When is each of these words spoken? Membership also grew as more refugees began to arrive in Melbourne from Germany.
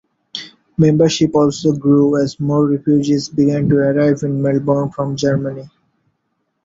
Membership 0.77 1.35
also 1.35 1.73
grew 1.73 2.17
as 2.19 2.39
more 2.39 2.65
refugees 2.67 3.29
began 3.29 3.69
to 3.69 3.75
arrive 3.75 4.23
in 4.23 4.41
Melbourne 4.41 4.89
from 4.89 5.15
Germany. 5.15 5.69